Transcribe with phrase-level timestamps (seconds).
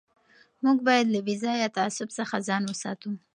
[0.63, 3.11] موږ باید له بې ځایه تعصب څخه ځان وساتو.